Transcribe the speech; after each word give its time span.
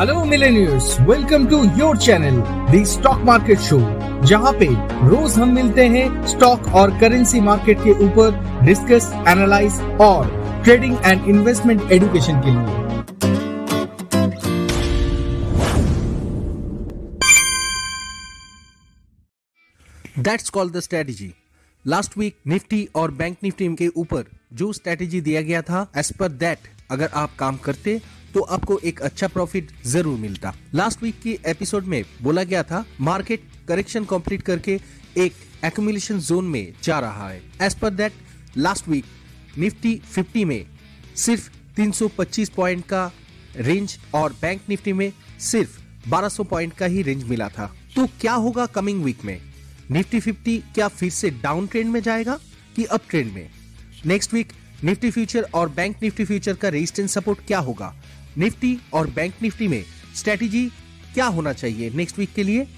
Hello 0.00 0.22
millionaires 0.24 0.84
welcome 1.08 1.44
to 1.46 1.56
your 1.78 1.96
channel 1.98 2.36
the 2.70 2.82
stock 2.88 3.22
market 3.24 3.58
show 3.60 3.78
जहाँ 4.26 4.52
पे 4.52 4.66
रोज 5.08 5.34
हम 5.38 5.52
मिलते 5.54 5.84
हैं 5.94 6.04
स्टॉक 6.26 6.68
और 6.80 6.90
करेंसी 7.00 7.40
मार्केट 7.48 7.78
के 7.78 7.90
ऊपर 8.04 8.38
डिस्कस 8.66 9.10
एनालाइज 9.28 9.80
और 10.00 10.30
ट्रेडिंग 10.64 10.96
एंड 11.04 11.28
इन्वेस्टमेंट 11.28 11.92
एजुकेशन 11.92 12.40
के 12.44 12.50
लिए। 12.50 12.78
That's 20.22 20.50
called 20.50 20.76
the 20.76 20.80
strategy 20.80 21.32
last 21.84 22.16
week 22.18 22.36
Nifty 22.46 22.86
और 22.96 23.10
बैंक 23.20 23.36
निफ्टी 23.42 23.74
के 23.74 23.88
ऊपर 23.96 24.24
जो 24.52 24.72
स्ट्रेटेजी 24.72 25.20
दिया 25.20 25.42
गया 25.42 25.62
था 25.62 25.86
एज 25.96 26.12
पर 26.12 26.28
दैट 26.44 26.70
अगर 26.90 27.10
आप 27.14 27.34
काम 27.38 27.56
करते 27.64 28.00
तो 28.34 28.40
आपको 28.40 28.78
एक 28.84 29.00
अच्छा 29.02 29.28
प्रॉफिट 29.28 29.70
ज़रूर 29.86 30.18
मिलता। 30.18 30.54
लास्ट 30.74 31.02
वीक 31.02 31.20
की 31.22 31.36
एपिसोड 31.46 31.84
में 31.84 32.02
बोला 32.22 32.42
गया 32.44 32.62
था 32.62 32.84
मार्केट 33.00 33.42
करेक्शन 33.68 34.04
कंप्लीट 34.04 34.42
करके 34.42 34.78
एक 35.18 35.32
एक्यूमुलेशन 35.64 36.18
जोन 36.20 36.44
में 36.44 36.72
जा 36.82 36.98
रहा 37.00 37.28
है। 37.28 37.42
As 37.62 37.74
per 37.74 37.90
that 37.90 38.12
last 38.56 38.88
week 38.88 39.04
Nifty 39.58 40.00
50 40.16 40.44
में 40.44 40.64
सिर्फ़ 41.16 41.48
325 41.76 42.48
पॉइंट 42.48 42.84
का 42.84 43.10
रेंज 43.56 43.98
और 44.14 44.32
बैंक 44.32 44.60
निफ्टी 44.68 44.92
में 44.92 45.12
सिर्फ़ 45.40 45.78
1200 46.08 46.44
पॉइंट 46.44 46.72
का 46.72 46.86
ही 46.86 47.02
रेंज 47.02 47.24
मिला 47.24 47.48
था। 47.48 47.66
तो 47.96 48.06
क्या 48.20 48.32
होगा 48.34 48.66
कमिंग 48.68 49.02
वीक 49.04 49.24
में? 49.24 49.40
निफ्टी 49.90 50.20
50 50.20 50.60
क्या 50.74 50.88
फिर 50.88 51.10
से 51.10 51.30
डाउन 51.42 51.66
ट्रेंड 51.66 51.90
में 51.90 52.00
जाएगा 52.00 52.38
कि 52.76 52.84
अप 52.84 53.08
ट्रेंड 53.10 53.32
में? 53.32 53.48
नेक्स्ट 54.06 54.34
वीक 54.34 54.52
निफ्टी 54.84 55.10
फ्यूचर 55.10 55.46
और 55.54 55.68
बैंक 55.68 55.96
निफ्टी 56.02 56.24
फ्यूचर 56.24 56.54
का 56.54 56.68
रेजिस्टेंस 56.68 57.14
सपोर्ट 57.14 57.38
क्या 57.46 57.58
होगा? 57.58 57.94
निफ्टी 58.38 58.78
और 58.92 59.10
बैंक 59.10 59.34
निफ्टी 59.42 59.68
में 59.68 59.84
स्ट्रेटेजी 60.16 60.68
क्या 61.14 61.26
होना 61.26 61.52
चाहिए 61.52 61.90
नेक्स्ट 61.90 62.18
वीक 62.18 62.34
के 62.34 62.42
लिए? 62.42 62.68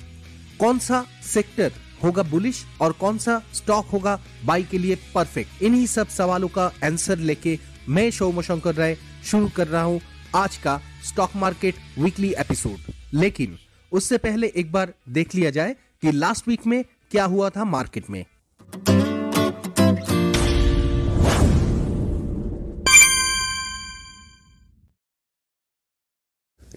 कौन 0.61 0.79
सा 0.79 1.07
सेक्टर 1.23 1.73
होगा 2.05 2.23
बुलिश 2.23 2.65
और 2.81 2.93
कौन 2.93 3.19
सा 3.19 3.43
स्टॉक 3.55 3.87
होगा 3.87 4.23
बाई 4.45 4.63
के 4.63 4.79
लिए 4.79 4.99
परफेक्ट 5.15 5.63
इन्हीं 5.63 5.87
सब 5.87 6.09
सवालों 6.09 6.49
का 6.49 6.73
आंसर 6.85 7.19
लेके 7.19 7.59
मैं 7.89 8.11
शोमशंकर 8.11 8.75
राय 8.75 8.97
शुरू 9.25 9.49
कर 9.49 9.69
रहा 9.69 9.83
हूँ 9.83 10.01
आज 10.37 10.57
का 10.57 10.81
स्टॉक 11.05 11.31
मार्केट 11.37 11.75
वीकली 11.99 12.35
एपिसोड 12.39 12.93
लेकिन 13.15 13.59
उससे 13.93 14.19
पहले 14.19 14.53
एक 14.57 14.73
बार 14.73 14.95
देख 15.09 15.35
लिया 15.35 15.51
जाए 15.51 15.77
कि 16.03 16.13
लास्ट 16.13 16.49
वीक 16.49 16.67
में 16.67 16.85
क्या 17.11 17.25
हुआ 17.25 17.51
था 17.51 17.65
मार्केट 17.65 18.11
में। 18.11 18.25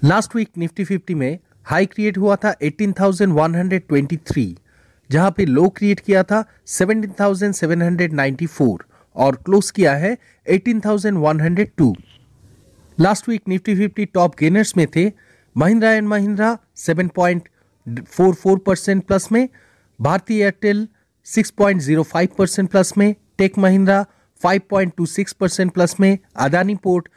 लास्ट 0.06 0.36
वीक 0.36 0.50
निफ्टी 0.58 0.84
फिफ्टी 0.86 1.14
में 1.16 1.40
हाई 1.66 1.86
क्रिएट 1.86 2.18
हुआ 2.18 2.36
था 2.44 2.54
18,123 2.64 4.56
जहाँ 5.10 5.32
पे 5.38 5.46
लो 5.46 5.68
क्रिएट 5.78 6.00
किया 6.00 6.24
था 6.32 6.44
17,794 6.70 8.78
और 9.16 9.36
क्लोज 9.46 9.72
किया 9.72 9.94
है 9.96 10.18
18,102 10.48 11.94
last 12.98 13.30
week 13.30 13.42
Nifty 13.48 13.76
fifty 13.76 14.06
top 14.14 14.36
gainers 14.40 14.76
में 14.78 14.88
थे 14.96 15.12
Mahindra 15.56 15.92
and 15.92 16.08
Mahindra 16.08 16.58
7.44 16.80 18.60
percent 18.66 19.06
plus 19.08 19.32
में 19.32 19.48
भारतीय 20.00 20.44
एयरटेल 20.44 20.88
6.05 21.28 22.28
परसेंट 22.38 22.70
प्लस 22.72 22.94
में 22.98 23.16
टेक 23.38 23.58
महिंद्रा 23.58 24.06
5.26 24.42 25.34
परसेंट 25.34 25.72
प्लस 25.74 25.96
में 26.00 26.18
अदानी 26.46 26.76
पोर्ट 26.84 27.08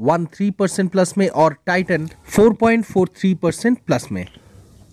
5.13 0.00 0.52
परसेंट 0.52 0.90
प्लस 0.90 1.14
में 1.18 1.28
और 1.28 1.56
टाइटन 1.66 2.06
4.43 2.38 3.34
परसेंट 3.34 3.78
प्लस 3.86 4.06
में। 4.12 4.26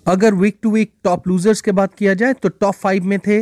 अगर 0.08 0.34
week 0.34 0.58
to 0.62 0.72
week 0.72 0.94
top 1.04 1.28
losers 1.28 1.62
के 1.62 1.72
बात 1.72 1.94
किया 1.94 2.14
जाए 2.14 2.34
तो 2.34 2.50
टॉप 2.50 2.74
फाइव 2.74 3.04
में 3.04 3.18
थे 3.28 3.40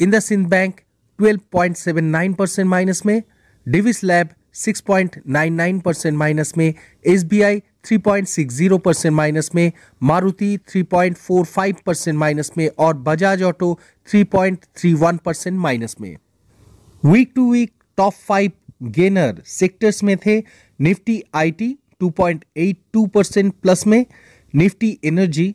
Indus 0.00 0.24
Sindh 0.24 0.46
bank 0.48 0.80
12.79 1.18 2.34
percent 2.34 2.68
minus 2.68 3.02
में 3.06 3.22
डिविस 3.66 4.04
लैब 4.04 4.28
6.99 4.54 5.80
परसेंट 5.82 6.16
माइनस 6.18 6.52
में 6.58 6.74
S 7.06 7.24
B 7.24 7.42
I 7.42 7.62
3.60 7.92 8.78
percent 8.78 9.14
minus 9.14 9.50
में 9.54 9.72
मारुति 10.02 10.58
3.45 10.76 11.82
परसेंट 11.86 12.18
माइनस 12.18 12.52
में 12.58 12.68
और 12.78 12.96
बजाज 13.08 13.42
ऑटो 13.42 13.78
3.31 14.14 15.18
परसेंट 15.18 15.58
माइनस 15.58 15.96
में। 16.00 16.16
Week 17.04 17.32
to 17.34 17.52
week 17.52 17.72
top 17.96 18.12
five 18.12 18.52
gainer 18.82 19.42
sectors 19.46 20.02
में 20.04 20.16
थे 20.16 20.40
निफ्टी 20.80 21.20
आईटी 21.34 21.76
2.82 22.02 23.08
परसेंट 23.08 23.52
प्लस 23.62 23.86
में, 23.86 24.04
निफ्टी 24.54 24.98
एनर्जी 25.04 25.54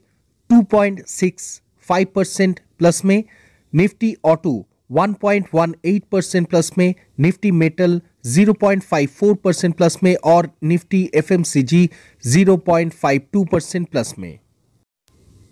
2.65 0.49 2.05
परसेंट 2.05 2.59
प्लस 2.79 3.05
में, 3.05 3.23
निफ्टी 3.73 4.15
ऑटो 4.25 4.67
1.18 4.91 6.01
परसेंट 6.11 6.47
प्लस 6.47 6.71
में, 6.77 6.93
निफ्टी 7.19 7.51
मेटल 7.51 8.01
0.54 8.25 9.35
परसेंट 9.35 9.75
प्लस 9.75 9.97
में 10.03 10.15
और 10.15 10.49
निफ्टी 10.63 11.09
एफएमसीजी 11.15 11.89
0.52 12.23 13.45
परसेंट 13.51 13.87
प्लस 13.87 14.13
में। 14.19 14.39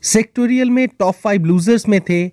सेक्टोरियल 0.04 0.70
में 0.70 0.88
टॉप 0.88 1.16
फाइव 1.16 1.46
लूजर्स 1.46 1.88
में 1.88 2.00
थे, 2.02 2.26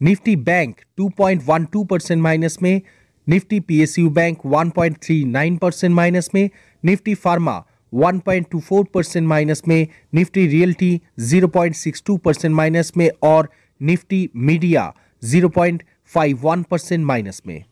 निफ्टी 0.00 0.36
बैंक 0.36 0.76
2.12 1.00 1.86
परसेंट 1.86 2.22
माइनस 2.22 2.58
में, 2.62 2.80
Nifty 3.26 3.60
PSU 3.60 4.10
bank 4.10 4.38
1.39 4.46 5.58
percent 5.58 5.94
minus 5.94 6.30
में 6.34 6.48
निफ्टी 6.84 7.14
फार्मा 7.14 7.64
1.24 7.94 8.84
परसेंट 8.94 9.28
माइनस 9.28 9.62
में 9.68 9.88
निफ्टी 10.14 10.46
रियल्टी 10.46 11.00
0.62 11.20 12.18
परसेंट 12.18 12.54
माइनस 12.54 12.92
में 12.96 13.10
और 13.22 13.50
निफ्टी 13.80 14.30
मीडिया 14.36 14.94
0.51 15.22 16.64
परसेंट 16.70 17.06
माइनस 17.06 17.42
में। 17.46 17.64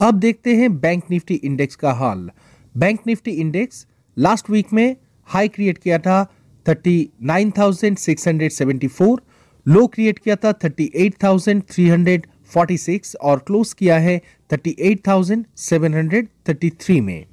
अब 0.00 0.14
देखते 0.14 0.56
हैं 0.56 0.80
बैंक 0.80 1.04
निफ्टी 1.10 1.34
इंडेक्स 1.34 1.76
का 1.76 1.92
हाल। 1.92 2.30
Bank 2.76 3.00
Nifty 3.06 3.30
index 3.30 3.86
last 4.18 4.50
week 4.50 4.66
में 4.72 4.96
हाई 5.28 5.48
क्रिएट 5.48 5.78
किया 5.78 5.98
था 5.98 6.34
39,674 6.66 9.18
लो 9.66 9.86
क्रिएट 9.86 10.18
किया 10.18 10.36
था 10.36 10.54
38,346 10.64 13.16
और 13.16 13.38
क्लोज 13.38 13.72
किया 13.72 13.98
है 13.98 14.22
38,733 14.50 17.00
में। 17.00 17.26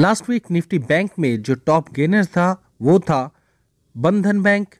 लास्ट 0.00 0.28
वीक 0.30 0.50
निफ्टी 0.50 0.78
बैंक 0.78 1.10
में 1.18 1.42
जो 1.42 1.54
टॉप 1.66 1.92
गेनर 1.92 2.24
था, 2.24 2.74
वो 2.82 2.98
था 2.98 3.30
बंधन 3.94 4.42
बैंक 4.42 4.74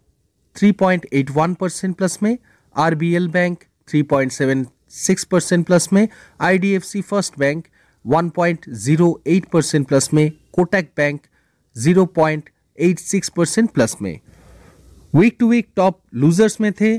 3.81 0.56 1.54
परसेंट 1.54 1.96
प्लस 1.96 2.18
में 2.22 2.36
आरबीएल 2.74 3.28
बैंक 3.28 3.64
3.76 3.88 5.24
परसेंट 5.24 5.66
प्लस 5.66 5.88
में 5.92 6.08
IDFC 6.40 7.00
first 7.02 7.38
bank 7.38 7.66
1.08 8.04 9.50
percent 9.52 9.86
plus 9.88 10.08
में 10.14 10.30
कोटक 10.52 10.88
बैंक 10.96 11.20
0.86 11.76 13.28
परसेंट 13.28 13.70
प्लस 13.70 13.96
में. 14.02 14.20
Week 15.14 15.36
to 15.40 15.50
week 15.50 15.68
top 15.76 16.00
losers 16.14 16.60
में 16.60 16.72
थे 16.72 16.94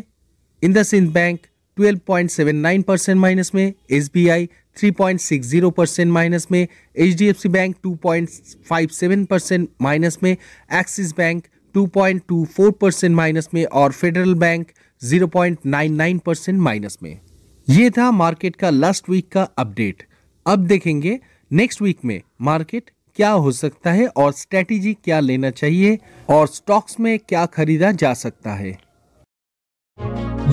इंदस 0.64 0.94
इंद 0.94 1.12
बैंक 1.14 1.40
12.79 1.78 2.84
परसेंट 2.84 3.18
माइनस 3.20 3.52
में 3.56 3.74
S 3.92 4.12
B 4.14 4.28
I 4.30 4.50
3.60 4.78 5.72
percent 5.72 6.12
minus 6.12 6.48
में 6.52 6.68
सी 7.00 7.50
बैंक 7.50 7.76
2.57 7.88 9.26
परसेंट 9.26 9.70
माइनस 9.82 10.18
में 10.24 10.32
एक्सिस 10.32 11.12
बैंक 11.18 11.48
2.24 11.76 12.72
परसेंट 12.72 13.16
माइनस 13.16 13.50
में 13.54 13.66
और 13.66 13.92
फेडरल 13.92 14.34
बैंक 14.36 14.72
0.99 15.02 16.20
परसेंट 16.20 16.60
माइनस 16.60 16.98
में। 17.04 17.20
ये 17.68 17.90
था 17.90 18.12
मार्केट 18.12 18.56
का 18.56 18.70
लास्ट 18.70 19.10
वीक 19.10 19.32
का 19.32 19.44
अपडेट 19.58 20.04
अब 20.46 20.60
देखेंगे 20.60 21.20
नेक्स्ट 21.52 21.82
वीक 21.82 21.98
में 22.06 22.22
मार्केट 22.42 22.92
क्या 23.16 23.30
हो 23.30 23.52
सकता 23.52 23.92
है 23.92 24.08
और 24.08 24.32
स्ट्रेटेजी 24.32 24.94
क्या 24.94 25.20
लेना 25.20 25.50
चाहिए 25.50 25.98
और 26.30 26.48
स्टॉक्स 26.48 27.00
में 27.00 27.18
क्या 27.20 27.46
खरीदा 27.46 27.92
जा 27.92 28.14
सकता 28.14 28.54
है। 28.54 28.72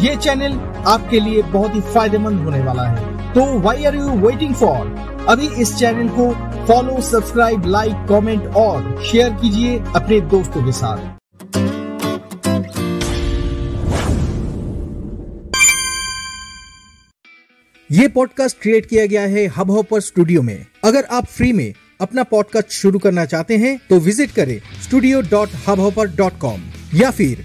ये 0.04 0.16
चैनल 0.16 0.58
आपके 0.86 1.20
लिए 1.20 1.42
बहुत 1.42 1.74
ही 1.74 1.80
फ़ायदेमंद 1.94 2.40
होने 2.40 2.60
वाला 2.60 2.88
है। 2.88 3.07
तो 3.28 3.44
why 3.60 3.84
are 3.84 3.96
you 3.96 4.08
waiting 4.26 4.54
for 4.54 4.86
अभी 5.28 5.48
इस 5.62 5.74
चैनल 5.76 6.08
को 6.08 6.30
फॉलो 6.66 7.00
सब्सक्राइब 7.00 7.66
लाइक 7.66 8.06
कमेंट 8.08 8.46
और 8.56 9.02
शेयर 9.04 9.30
कीजिए 9.30 9.78
अपने 9.96 10.20
दोस्तों 10.20 10.64
के 10.64 10.72
साथ। 10.72 11.16
ये 17.90 18.08
पॉडकास्ट 18.08 18.56
क्रिएट 18.62 18.86
किया 18.86 19.06
गया 19.06 19.22
है 19.26 19.46
हब 19.46 19.70
हॉपर 19.70 20.00
स्टूडियो 20.00 20.42
में। 20.42 20.66
अगर 20.84 21.04
आप 21.12 21.26
फ्री 21.26 21.52
में 21.52 21.72
अपना 22.00 22.22
पॉडकास्ट 22.22 22.70
शुरू 22.70 22.98
करना 22.98 23.24
चाहते 23.24 23.56
हैं 23.56 23.78
तो 23.88 23.98
विज़िट 24.00 24.30
करें 24.30 24.60
studio.hubhopper.com 24.82 26.58
या 26.94 27.10
फिर 27.10 27.44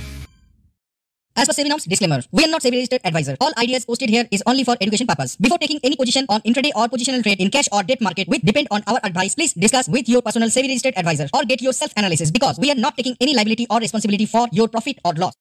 As 1.41 1.47
per 1.47 1.53
SEBI 1.53 1.69
norms, 1.69 1.85
disclaimer. 1.85 2.21
We 2.31 2.43
are 2.45 2.49
not 2.49 2.61
SEBI 2.61 2.73
registered 2.73 3.01
advisor. 3.03 3.35
All 3.41 3.51
ideas 3.57 3.83
posted 3.83 4.09
here 4.09 4.27
is 4.29 4.43
only 4.45 4.63
for 4.63 4.75
education 4.79 5.07
purpose. 5.07 5.35
Before 5.37 5.57
taking 5.57 5.79
any 5.83 5.95
position 5.95 6.27
on 6.29 6.41
intraday 6.41 6.69
or 6.75 6.87
positional 6.87 7.23
trade 7.23 7.39
in 7.41 7.49
cash 7.49 7.67
or 7.71 7.81
debt 7.81 7.99
market 7.99 8.27
which 8.27 8.43
depend 8.43 8.67
on 8.69 8.83
our 8.85 8.99
advice, 9.03 9.33
please 9.33 9.53
discuss 9.53 9.89
with 9.89 10.07
your 10.07 10.21
personal 10.21 10.49
SEBI 10.49 10.67
registered 10.67 10.93
advisor 10.95 11.27
or 11.33 11.43
get 11.43 11.63
your 11.63 11.73
self 11.73 11.93
analysis 11.97 12.29
because 12.29 12.59
we 12.59 12.69
are 12.69 12.75
not 12.75 12.95
taking 12.95 13.15
any 13.19 13.33
liability 13.33 13.65
or 13.71 13.79
responsibility 13.79 14.27
for 14.27 14.47
your 14.51 14.67
profit 14.67 14.99
or 15.03 15.13
loss. 15.23 15.33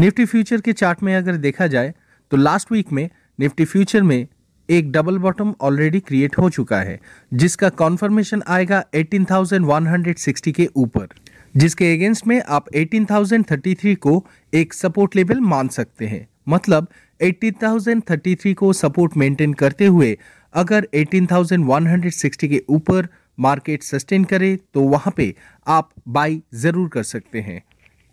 Nifty 0.00 0.24
future 0.24 0.60
के 0.60 0.72
chart 0.72 1.02
में 1.02 1.14
अगर 1.16 1.36
देखा 1.46 1.66
जाए 1.66 1.92
तो 2.30 2.36
last 2.36 2.72
week 2.72 2.92
में 2.92 3.08
Nifty 3.40 3.64
future 3.64 4.02
में 4.10 4.26
एक 4.68 4.92
double 4.92 5.18
bottom 5.18 5.54
already 5.68 6.00
create 6.00 6.38
हो 6.38 6.50
चुका 6.50 6.80
है 6.88 6.98
जिसका 7.42 7.68
कॉन्फर्मेशन 7.82 8.42
आएगा 8.56 8.82
18,160 8.94 10.52
के 10.56 10.68
ऊपर 10.82 11.08
जिसके 11.58 11.92
अगेंस्ट 11.92 12.26
में 12.26 12.42
आप 12.48 12.64
18,033 12.76 13.94
को 13.96 14.24
एक 14.52 14.74
सपोर्ट 14.74 15.16
लेवल 15.16 15.40
मान 15.42 15.68
सकते 15.68 16.06
हैं। 16.06 16.28
मतलब 16.48 16.88
18,033 17.20 18.54
को 18.54 18.72
सपोर्ट 18.72 19.16
मेंटेन 19.16 19.54
करते 19.54 19.86
हुए 19.86 20.18
अगर 20.54 20.88
18,160 20.96 22.48
के 22.48 22.62
ऊपर 22.70 23.08
मार्केट 23.38 23.82
सस्टेन 23.82 24.24
करे 24.24 24.58
तो 24.74 24.82
वहाँ 24.84 25.12
पे 25.16 25.34
आप 25.66 25.90
बाई 26.08 26.42
ज़रूर 26.56 26.88
कर 26.88 27.02
सकते 27.04 27.40
हैं। 27.40 27.62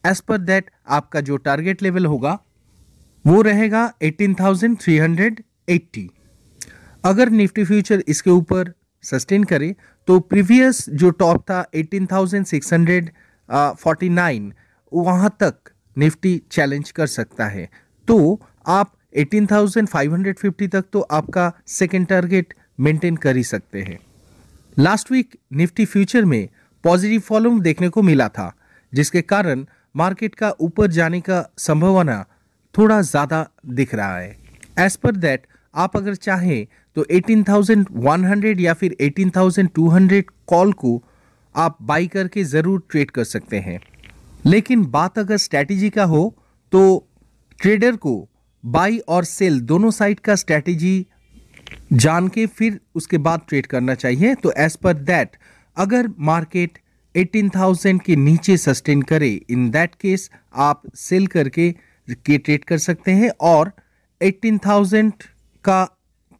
एज 0.03 0.21
पर 0.21 0.39
दैट 0.39 0.71
आपका 0.89 1.21
जो 1.21 1.37
टारगेट 1.39 1.83
लेवल 1.83 2.05
होगा 2.05 2.39
वो 3.25 3.41
रहेगा 3.41 3.93
18,380 4.03 6.09
अगर 7.03 7.29
निफ्टी 7.31 7.63
फ्यूचर 7.63 8.03
इसके 8.07 8.31
ऊपर 8.31 8.73
सस्टेन 9.03 9.43
करे 9.43 9.75
तो 10.07 10.19
प्रीवियस 10.21 10.89
जो 10.91 11.09
टॉप 11.11 11.41
था 11.41 11.65
18,649 13.49 14.51
वहाँ 14.91 15.29
तक 15.39 15.71
निफ्टी 15.97 16.41
चैलेंज 16.51 16.91
कर 16.91 17.07
सकता 17.07 17.45
है। 17.45 17.69
तो 18.07 18.41
आप 18.67 18.91
18,550 19.15 20.67
तक 20.67 20.85
तो 20.93 21.01
आपका 21.11 21.51
सेकेंड 21.67 22.07
टारगेट 22.07 22.53
मेंटेन 22.79 23.15
कर 23.15 23.35
ही 23.35 23.43
सकते 23.43 23.81
हैं। 23.81 23.97
लास्ट 24.77 25.11
वीक 25.11 25.35
निफ्टी 25.53 25.85
फ्यूचर 25.85 26.25
में 26.25 26.47
पॉजिटिव 26.83 27.21
फॉलोइंग 27.21 27.61
देखने 27.61 27.89
को 27.89 28.01
मिला 28.01 28.27
था 28.29 28.51
जिसके 28.93 29.21
कारण 29.23 29.65
मार्केट 29.95 30.35
का 30.35 30.53
ऊपर 30.59 30.87
जाने 30.91 31.21
का 31.21 31.45
संभावना 31.57 32.25
थोड़ा 32.75 33.01
ज़्यादा 33.01 33.47
दिख 33.67 33.93
रहा 33.95 34.17
है। 34.17 34.37
एज 34.79 34.95
पर 34.95 35.15
दैट 35.15 35.47
आप 35.73 35.97
अगर 35.97 36.15
चाहें 36.15 36.65
तो 36.97 37.05
18,100 37.11 38.59
या 38.59 38.73
फिर 38.73 38.95
18,200 39.01 40.21
कॉल 40.47 40.73
को 40.73 41.01
आप 41.55 41.77
बाई 41.81 42.07
करके 42.07 42.43
ज़रूर 42.43 42.83
ट्रेड 42.91 43.11
कर 43.11 43.23
सकते 43.23 43.59
हैं। 43.59 43.79
लेकिन 44.45 44.85
बात 44.91 45.19
अगर 45.19 45.37
स्ट्रैटेजी 45.37 45.89
का 45.89 46.03
हो 46.05 46.23
तो 46.73 46.81
ट्रेडर 47.59 47.95
को 47.97 48.15
बाई 48.63 48.97
और 49.07 49.23
सेल 49.25 49.59
दोनों 49.63 49.91
साइड 49.91 50.19
का 50.19 50.35
स्ट्रैटेजी 50.35 51.05
जान 51.93 52.27
के 52.27 52.45
फिर 52.47 52.79
उसके 52.95 53.17
बाद 53.19 53.41
ट्रेड 53.49 53.67
करना 53.67 53.93
चाहिए। 53.95 54.33
तो 54.35 54.51
एज 54.57 54.75
पर 54.75 54.93
दैट 54.93 55.37
अगर 55.77 56.09
मार्केट 56.21 56.77
18,000 57.15 57.99
के 58.05 58.15
नीचे 58.15 58.57
सस्टेन 58.57 59.01
करे 59.01 59.29
इन 59.49 59.69
दैट 59.71 59.95
केस 59.95 60.29
आप 60.55 60.81
सेल 60.97 61.27
करके 61.27 61.71
के 62.07 62.37
ट्रेड 62.37 62.63
कर 62.63 62.77
सकते 62.77 63.11
हैं 63.11 63.29
और 63.41 63.71
18,000 64.21 65.11
का 65.65 65.83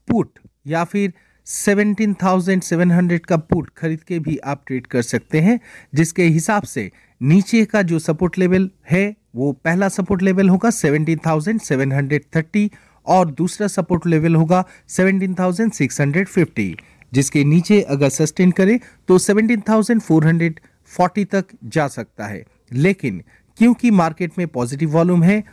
पुट 0.08 0.40
या 0.68 0.84
फिर 0.84 1.14
17,700 1.46 3.20
का 3.20 3.38
पुट 3.38 3.70
खरीद 3.78 4.04
के 4.04 4.20
भी 4.20 4.38
आप 4.38 4.64
ट्रेड 4.68 4.88
कर 4.88 5.02
सकते 5.02 5.40
हैं 5.40 5.60
जिसके 5.96 6.24
हिसाब 6.24 6.64
से 6.64 6.92
नीचे 7.22 7.66
का 7.66 7.82
जो 7.82 8.00
सपोर्ट 8.00 8.38
लेवल 8.38 8.70
है 8.92 9.16
वो 9.36 9.52
पहला 9.52 9.90
सपोर्ट 9.90 10.22
लेवल 10.22 10.50
होगा 10.50 10.70
17,730 10.70 12.70
और 13.08 13.32
दूसरा 13.32 13.68
सपोर्ट 13.68 14.08
लेवल 14.08 14.36
होगा 14.36 14.66
17,650 14.90 16.76
जिसके 17.14 17.44
नीचे 17.44 17.82
अगर 17.82 18.10
सस्टेन 18.10 18.52
करे 18.52 18.80
तो 19.08 19.20
17,440 19.20 21.26
तक 21.32 21.46
जा 21.64 21.88
सकता 21.88 22.26
है। 22.26 22.46
लेकिन 22.74 23.24
क्योंकि 23.58 23.92
मार्केट 23.92 24.32
में 24.38 24.48
पॉजिटिव 24.48 24.92
वॉल्यूम 24.92 25.24
है 25.24 25.44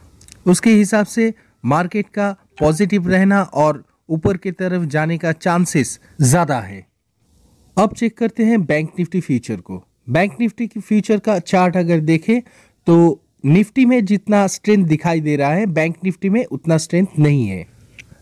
उसके 0.46 0.70
हिसाब 0.70 1.06
से 1.06 1.34
मार्केट 1.64 2.06
का 2.14 2.36
पॉजिटिव 2.60 3.08
रहना 3.08 3.42
और 3.42 3.84
ऊपर 4.12 4.36
की 4.36 4.50
तरफ़ 4.52 4.84
जाने 4.86 5.18
का 5.18 5.32
चांसेस 5.32 5.98
ज़्यादा 6.20 6.58
है। 6.60 6.86
अब 7.76 7.94
चेक 7.94 8.16
करते 8.18 8.44
हैं 8.44 8.64
बैंक 8.66 8.92
निफ्टी 8.98 9.20
फ्यूचर 9.20 9.56
को। 9.56 9.82
बैंक 10.10 10.32
निफ्टी 10.40 10.66
की 10.66 10.80
फ्यूचर 10.80 11.18
का 11.18 11.38
चार्ट 11.40 11.76
अगर 11.76 12.00
देखें 12.02 12.40
तो 12.86 13.20
निफ्टी 13.44 13.84
में 13.84 14.04
जितना 14.04 14.46
स्ट्रेंथ 14.46 14.86
दिखाई 14.86 15.20
दे 15.20 15.36
रहा 15.36 15.52
है 15.52 15.66
बैंक 15.68 15.96
निफ्टी 16.04 16.28
में 16.28 16.44
उतना 16.46 16.76
स्ट्रेंथ 16.78 17.18
नहीं 17.18 17.46
है। 17.46 17.66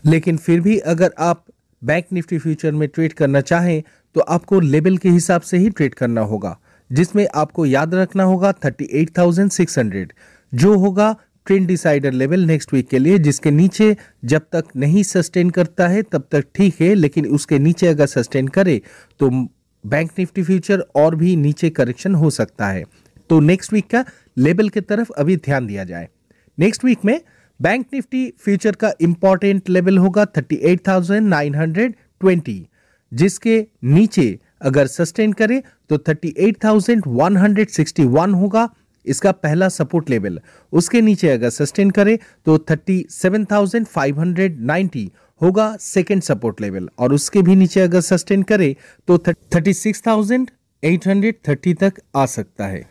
लेकिन 0.05 0.37
फिर 0.37 0.61
भी 0.61 0.77
अगर 0.79 1.13
आप 1.19 1.45
बैंक 1.81 2.05
निफ्टी 2.13 2.37
फ्यूचर 2.37 2.71
में 2.71 2.87
ट्रेड 2.87 3.13
करना 3.13 3.41
चाहें 3.41 3.81
तो 4.15 4.21
आपको 4.29 4.59
लेवल 4.59 4.97
के 4.97 5.09
हिसाब 5.09 5.41
से 5.41 5.57
ही 5.57 5.69
ट्रेड 5.69 5.93
करना 5.93 6.21
होगा 6.23 6.57
जिसमें 6.89 7.27
आपको 7.35 7.65
याद 7.65 7.93
रखना 7.95 8.23
होगा 8.23 8.53
38,600 8.55 10.11
जो 10.53 10.77
होगा 10.77 11.15
trend 11.45 11.67
decider 11.67 12.11
level 12.11 12.39
next 12.39 12.73
week 12.73 12.89
के 12.89 12.99
लिए 12.99 13.17
जिसके 13.17 13.51
नीचे 13.51 13.97
जब 14.25 14.41
तक 14.51 14.63
नहीं 14.75 15.03
सस्टेन 15.03 15.49
करता 15.49 15.87
है 15.87 16.01
तब 16.01 16.27
तक 16.31 16.45
ठीक 16.55 16.81
है 16.81 16.95
लेकिन 16.95 17.27
उसके 17.27 17.59
नीचे 17.59 17.87
अगर 17.87 18.05
सस्टेन 18.05 18.47
करे 18.47 18.81
तो 19.19 19.49
बैंक 19.83 20.11
निफ्टी 20.19 20.43
फ्यूचर 20.43 20.85
और 20.95 21.15
भी 21.15 21.35
नीचे 21.35 21.69
करेक्शन 21.69 22.15
हो 22.15 22.29
सकता 22.29 22.67
है। 22.67 22.83
तो 23.29 23.39
नेक्स्ट 23.39 23.73
वीक 23.73 23.91
का 23.91 24.05
लेवल 24.37 24.69
की 24.69 24.81
तरफ़ 24.81 25.11
अभी 25.11 25.37
ध्यान 25.37 25.67
दिया 25.67 25.83
जाए। 25.83 26.09
नेक्स्ट 26.57 26.85
वीक 26.85 26.99
में 27.05 27.21
बैंक 27.59 27.85
निफ्टी 27.93 28.33
फ्यूचर 28.39 28.71
का 28.71 28.93
इंपॉर्टेंट 29.01 29.69
लेवल 29.69 29.97
होगा 29.97 30.27
38,920 30.37 32.65
जिसके 33.11 33.67
नीचे 33.83 34.39
अगर 34.61 34.87
सस्टेन 34.87 35.33
करे 35.33 35.63
तो 35.89 35.97
38,161 35.97 38.33
होगा 38.33 38.69
इसका 39.05 39.31
पहला 39.33 39.69
सपोर्ट 39.69 40.09
लेवल। 40.09 40.39
उसके 40.73 41.01
नीचे 41.01 41.29
अगर 41.29 41.49
सस्टेन 41.49 41.89
करे 41.89 42.19
तो 42.45 42.57
37,590 42.71 45.07
होगा 45.41 45.77
सेकेंड 45.81 46.21
सपोर्ट 46.21 46.61
लेवल 46.61 46.89
और 46.99 47.13
उसके 47.13 47.41
भी 47.41 47.55
नीचे 47.55 47.81
अगर 47.81 48.01
सस्टेन 48.01 48.43
करे 48.43 48.75
तो 49.07 49.17
36,830 49.17 51.73
तक 51.79 51.93
आ 52.15 52.25
सकता 52.27 52.67
है। 52.67 52.85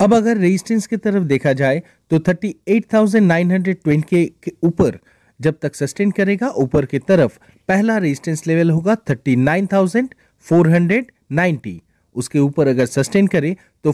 अब 0.00 0.14
अगर 0.14 0.36
रेजिस्टेंस 0.36 0.86
की 0.86 0.96
तरफ़ 0.96 1.24
देखा 1.24 1.52
जाए 1.52 1.82
तो 2.10 2.18
38,920 2.20 4.02
के 4.10 4.32
ऊपर 4.62 4.98
जब 5.40 5.54
तक 5.62 5.74
सस्टेन 5.74 6.10
करेगा 6.10 6.48
ऊपर 6.58 6.84
की 6.86 6.98
तरफ़ 7.00 7.38
पहला 7.68 7.98
रेजिस्टेंस 7.98 8.46
लेवल 8.46 8.70
होगा 8.70 8.96
39,490 9.10 11.80
उसके 12.16 12.38
ऊपर 12.38 12.68
अगर 12.68 12.86
सस्टेन 12.86 13.26
करे 13.26 13.56
तो 13.84 13.92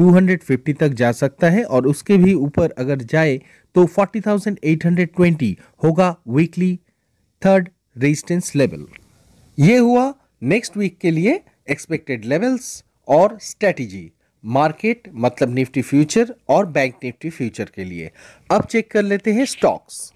40,250 0.00 0.74
तक 0.80 0.88
जा 0.88 1.12
सकता 1.12 1.50
है 1.50 1.64
और 1.64 1.86
उसके 1.86 2.16
भी 2.16 2.34
ऊपर 2.34 2.70
अगर 2.70 2.96
जाए 2.96 3.40
तो 3.74 3.84
40,820 3.98 5.54
होगा 5.84 6.16
वीकली 6.28 6.80
थर्ड 7.42 7.68
रेजिस्टेंस 7.98 8.56
लेवल 8.56 8.86
ये 9.58 9.76
हुआ 9.76 10.14
नेक्स्ट 10.42 10.76
वीक 10.76 10.98
के 10.98 11.10
लिए 11.10 11.40
एक्सपेक्टेड 11.70 12.24
लेवल्स 12.24 12.84
और 13.08 13.38
स्ट्रेटेजी 13.42 14.10
मार्केट 14.44 15.02
मतलब 15.14 15.54
निफ्टी 15.54 15.82
फ्यूचर 15.82 16.34
और 16.48 16.66
बैंक 16.66 16.94
निफ्टी 17.04 17.30
फ्यूचर 17.30 17.64
के 17.64 17.84
लिए। 17.84 18.10
अब 18.50 18.64
चेक 18.64 18.90
कर 18.90 19.02
लेते 19.02 19.32
हैं 19.32 19.44
स्टॉक्स 19.44 20.12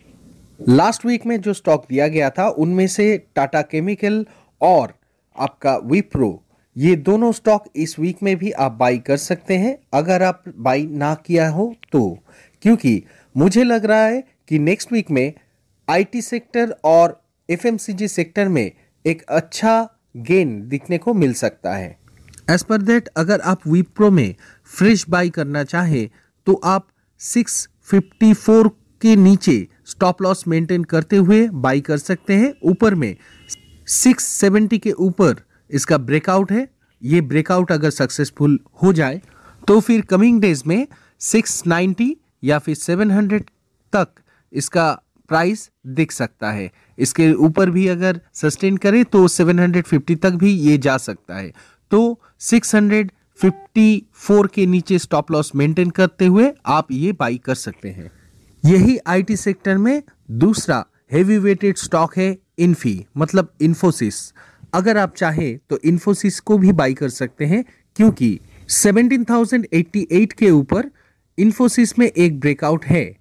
लास्ट 0.69 1.07
वीक 1.07 1.27
में 1.27 1.41
जो 1.41 1.53
स्टॉक 1.53 1.87
दिया 1.91 2.09
गया 2.09 2.31
था 2.31 2.49
उनमें 2.49 2.87
से 2.87 3.07
टाटा 3.35 3.63
केमिकल 3.63 4.27
और 4.61 4.95
आपका 5.39 5.77
विप्रो 5.77 6.45
ये 6.77 6.97
दोनों 6.97 7.33
स्टॉक 7.33 7.65
इस 7.77 7.99
वीक 7.99 8.17
में 8.23 8.37
भी 8.37 8.51
आप 8.51 8.73
बाई 8.73 8.99
कर 8.99 9.17
सकते 9.17 9.57
हैं। 9.57 9.79
अगर 9.95 10.23
आप 10.23 10.45
बाई 10.57 10.87
ना 10.87 11.15
किया 11.15 11.49
हो 11.49 11.75
तो। 11.93 12.19
क्योंकि 12.63 13.05
मुझे 13.37 13.65
लग 13.65 13.85
रहा 13.85 14.05
है 14.05 14.25
कि 14.49 14.59
नेक्स्ट 14.59 14.93
वीक 14.93 15.11
में 15.11 15.33
आईटी 15.89 16.23
सेक्टर 16.23 16.77
और 16.85 17.23
एफएमसीजी 17.51 18.09
सेक्टर 18.09 18.49
में 18.49 18.73
एक 19.07 19.23
अच्छा 19.23 19.89
गेन 20.17 20.69
दिखने 20.69 20.99
को 20.99 21.15
मिल 21.15 21.33
सकता 21.33 21.75
है। 21.75 21.99
एज 22.51 22.63
पर 22.63 22.83
दैट 22.83 23.09
अगर 23.09 23.41
आप 23.41 23.69
विप्रो 23.69 24.11
में 24.11 24.35
फ्रेश 24.65 25.09
बाई 25.09 25.31
करना 25.31 25.65
चाहे 25.65 26.11
तो 26.47 26.61
आप 26.65 26.89
654 27.21 28.71
के 29.03 29.17
नीचे 29.17 29.69
स्टॉप 29.87 30.23
लॉस 30.23 30.49
मेंटेन 30.49 30.85
करते 30.85 31.17
हुए 31.17 31.49
बाई 31.49 31.81
कर 31.81 31.99
सकते 31.99 32.35
हैं। 32.35 32.55
ऊपर 32.63 32.95
में 32.95 33.17
670 33.89 34.79
के 34.79 34.93
ऊपर 34.93 35.50
इसका 35.71 35.99
ब्रेकआउट 35.99 36.53
है। 36.53 36.69
ये 37.03 37.23
ब्रेकआउट 37.23 37.73
अगर 37.73 37.91
सक्सेसफुल 37.91 38.61
हो 38.83 38.93
जाए 38.93 39.23
तो 39.69 39.81
फिर 39.81 40.01
कमिंग 40.01 40.41
डेज़ 40.41 40.63
में 40.67 40.87
690 41.21 42.17
या 42.45 42.59
फिर 42.59 42.77
700 42.77 43.43
तक 43.93 44.09
इसका 44.53 45.03
प्राइस 45.31 45.71
दिख 45.87 46.13
सकता 46.13 46.53
है। 46.53 46.71
इसके 46.99 47.35
ऊपर 47.35 47.71
भी 47.71 47.89
अगर 47.89 48.21
सस्टेन 48.35 48.77
करे 48.77 49.05
तो 49.05 49.29
750 49.29 50.17
तक 50.17 50.35
भी 50.35 50.51
ये 50.51 50.79
जा 50.79 50.99
सकता 50.99 51.37
है। 51.37 51.53
तो 51.91 52.21
654 52.41 54.47
के 54.55 54.67
नीचे 54.67 54.99
स्टॉप 54.99 55.33
लॉस 55.33 55.53
मेंटेन 55.57 55.91
करते 55.91 56.27
हुए 56.27 56.53
आप 56.67 56.93
ये 56.93 57.13
बाई 57.13 57.41
कर 57.45 57.57
सकते 57.57 57.89
हैं। 57.89 58.11
यही 58.65 58.99
आईटी 59.07 59.37
सेक्टर 59.37 59.79
में 59.79 60.03
दूसरा 60.31 60.85
हेवी 61.13 61.39
वेटेड 61.39 61.77
स्टॉक 61.77 62.17
है 62.17 62.39
इन्फी 62.59 63.07
मतलब 63.17 63.53
इन्फोसिस 63.61 64.33
अगर 64.75 64.97
आप 64.97 65.15
चाहे 65.17 65.53
तो 65.71 65.79
इन्फोसिस 65.85 66.41
को 66.41 66.59
भी 66.59 66.73
बाई 66.73 66.95
कर 66.95 67.09
सकते 67.09 67.45
हैं 67.45 67.65
क्योंकि 67.97 68.39
17,088 68.69 70.33
के 70.33 70.51
ऊपर 70.51 70.91
इन्फोसिस 71.39 71.99
में 71.99 72.07
एक 72.07 72.41
ब्रेकआउट 72.41 72.85
है 72.85 73.17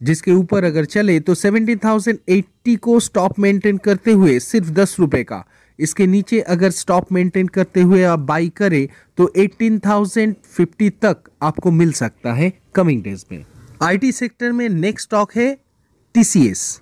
जिसके 0.00 0.32
ऊपर 0.32 0.64
अगर 0.64 0.84
चले 0.84 1.20
तो 1.20 1.34
17,080 1.34 2.76
को 2.76 3.00
स्टॉप 3.00 3.38
मेंटेन 3.38 3.76
करते 3.76 4.12
हुए 4.12 4.38
सिर्फ़ 4.38 4.70
दस 4.70 4.96
रुपए 4.98 5.22
का। 5.24 5.44
इसके 5.78 6.06
नीचे 6.06 6.40
अगर 6.40 6.70
स्टॉप 6.70 7.12
मेंटेन 7.12 7.46
करते 7.46 7.82
हुए 7.82 8.02
आप 8.02 8.18
बाई 8.18 8.48
करें 8.48 8.88
तो 9.16 9.32
18,050 9.36 10.90
तक 11.02 11.16
आपको 11.42 11.70
मिल 11.70 11.92
सकता 11.92 12.32
है 12.32 12.52
कमिंग 12.74 13.02
डेज़ 13.02 13.24
में। 13.32 13.44
आईटी 13.82 14.12
सेक्टर 14.12 14.52
में 14.52 14.68
नेक्स्ट 14.68 15.08
स्टॉक 15.08 15.32
है 15.36 15.58
टीसीएस 16.14 16.80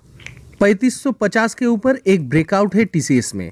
3550 0.61 1.53
के 1.53 1.65
ऊपर 1.65 1.95
एक 2.07 2.29
ब्रेकआउट 2.29 2.75
है 2.75 2.85
टीसीएस 2.85 3.35
में। 3.35 3.51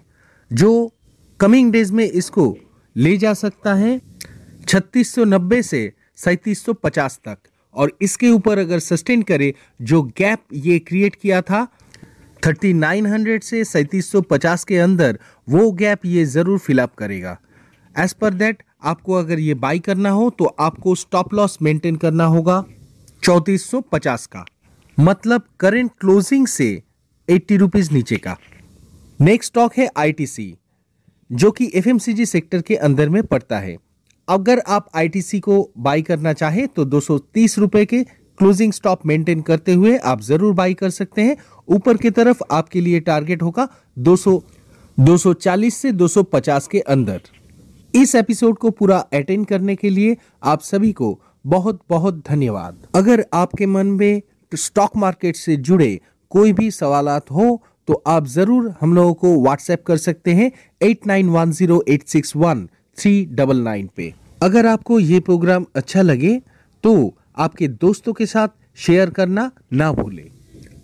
जो 0.51 0.91
कमिंग 1.39 1.71
डेज़ 1.71 1.93
में 1.93 2.03
इसको 2.05 2.55
ले 2.95 3.15
जा 3.17 3.33
सकता 3.33 3.73
है 3.73 3.99
3690 4.67 5.61
से 5.63 5.91
3750 6.17 7.17
तक। 7.25 7.37
और 7.75 7.91
इसके 8.01 8.29
ऊपर 8.29 8.57
अगर 8.57 8.79
सस्टेन 8.79 9.21
करे, 9.21 9.53
जो 9.81 10.01
गैप 10.17 10.39
ये 10.53 10.79
क्रिएट 10.79 11.15
किया 11.15 11.41
था 11.41 11.67
3900 12.43 13.43
से 13.43 13.63
3750 13.65 14.63
के 14.63 14.77
अंदर, 14.77 15.19
वो 15.47 15.71
गैप 15.71 16.05
ये 16.05 16.25
ज़रूर 16.25 16.59
फिलअप 16.59 16.95
करेगा। 16.95 17.37
एज 17.95 18.13
पर 18.13 18.33
दैट 18.33 18.63
आपको 18.83 19.13
अगर 19.13 19.39
ये 19.39 19.53
बाई 19.55 19.79
करना 19.79 20.09
हो 20.09 20.29
तो 20.29 20.45
आपको 20.59 20.95
स्टॉप 20.95 21.33
लॉस 21.33 21.57
मेंटेन 21.61 21.95
करना 21.95 22.25
होगा 22.25 22.63
3450 23.23 24.25
का। 24.25 24.45
मतलब 24.97 25.43
करंट 25.59 25.91
क्लोजिंग 25.99 26.47
से 26.47 26.71
80 27.27 27.57
रुपीस 27.57 27.91
नीचे 27.91 28.17
का। 28.17 28.37
नेक्स्ट 29.21 29.51
स्टॉक 29.51 29.73
है 29.77 29.89
आईटीसी 29.97 30.55
जो 31.31 31.49
कि 31.51 31.71
एफएमसीजी 31.75 32.25
सेक्टर 32.25 32.61
के 32.61 32.75
अंदर 32.75 33.09
में 33.09 33.23
पड़ता 33.23 33.57
है। 33.59 33.75
अगर 34.27 34.59
आप 34.67 34.87
आईटीसी 34.95 35.39
को 35.39 35.71
बाई 35.77 36.01
करना 36.01 36.33
चाहे 36.33 36.65
तो 36.67 36.85
दो 36.85 36.99
रुपए 37.57 37.85
के 37.85 38.03
क्लोजिंग 38.03 38.73
स्टॉप 38.73 39.05
मेंटेन 39.05 39.41
करते 39.41 39.73
हुए 39.73 39.97
आप 39.97 40.21
ज़रूर 40.21 40.53
बाई 40.53 40.73
कर 40.73 40.89
सकते 40.89 41.21
हैं। 41.21 41.35
ऊपर 41.67 41.97
की 41.97 42.09
तरफ़ 42.09 42.43
आपके 42.51 42.81
लिए 42.81 42.99
टारगेट 42.99 43.41
होगा 43.41 43.67
200 43.97 44.39
240 44.97 45.71
से 45.71 45.91
250 45.91 46.67
के 46.67 46.79
अंदर। 46.79 47.21
इस 47.95 48.15
एपिसोड 48.15 48.57
को 48.57 48.69
पूरा 48.71 48.97
अटेंड 48.97 49.45
करने 49.45 49.75
के 49.75 49.89
लिए 49.89 50.17
आप 50.43 50.61
सभी 50.61 50.91
को 50.91 51.19
बहुत 51.45 51.81
बहुत 51.89 52.23
धन्यवाद। 52.29 52.87
अगर 52.95 53.25
आपके 53.33 53.65
मन 53.65 53.87
में 53.87 54.21
स्टॉक 54.51 54.97
मार्केट 54.97 55.35
से 55.35 55.55
जुड़े 55.57 55.99
कोई 56.31 56.53
भी 56.53 56.71
सवालात 56.71 57.31
हो 57.31 57.63
तो 57.89 57.93
आप 58.07 58.25
ज़रूर 58.27 58.73
हम 58.81 58.93
लोगों 58.95 59.13
को 59.13 59.29
व्हाट्सएप 59.43 59.83
कर 59.85 59.97
सकते 59.97 60.33
हैं 60.33 60.51
eight 60.81 61.07
nine 61.07 61.29
one 61.29 61.51
zero 61.51 61.81
eight 61.89 62.03
six 62.07 62.35
one 62.35 62.65
three 62.97 63.13
double 63.31 63.61
nine 63.61 63.89
पे। 63.95 64.13
अगर 64.43 64.65
आपको 64.65 64.99
ये 64.99 65.19
प्रोग्राम 65.19 65.65
अच्छा 65.75 66.01
लगे 66.01 66.35
तो 66.83 66.93
आपके 67.37 67.67
दोस्तों 67.67 68.13
के 68.13 68.25
साथ 68.25 68.47
शेयर 68.85 69.09
करना 69.09 69.49
ना 69.73 69.91
भूलें। 69.93 70.29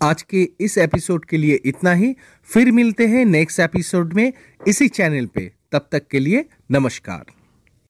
आज 0.02 0.22
के 0.22 0.48
इस 0.60 0.76
एपिसोड 0.78 1.24
के 1.24 1.36
लिए 1.36 1.60
इतना 1.64 1.92
ही। 1.94 2.14
फिर 2.48 2.72
मिलते 2.72 3.06
हैं 3.06 3.24
नेक्स्ट 3.26 3.60
एपिसोड 3.60 4.12
में 4.14 4.32
इसी 4.60 4.88
चैनल 4.90 5.26
पे। 5.26 5.50
तब 5.72 5.88
तक 5.92 6.08
के 6.10 6.18
लिए 6.18 6.44
नमस्कार। 6.70 7.24